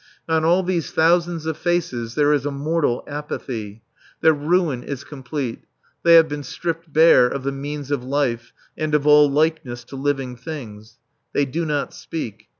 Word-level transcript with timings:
On 0.27 0.43
all 0.43 0.63
these 0.63 0.89
thousands 0.89 1.45
of 1.45 1.57
faces 1.57 2.15
there 2.15 2.33
is 2.33 2.43
a 2.43 2.49
mortal 2.49 3.03
apathy. 3.07 3.83
Their 4.21 4.33
ruin 4.33 4.81
is 4.81 5.03
complete. 5.03 5.59
They 6.01 6.15
have 6.15 6.27
been 6.27 6.41
stripped 6.41 6.91
bare 6.91 7.27
of 7.27 7.43
the 7.43 7.51
means 7.51 7.91
of 7.91 8.03
life 8.03 8.51
and 8.75 8.95
of 8.95 9.05
all 9.05 9.29
likeness 9.29 9.83
to 9.83 9.95
living 9.95 10.37
things. 10.37 10.97
They 11.33 11.45
do 11.45 11.65
not 11.67 11.93
speak. 11.93 12.47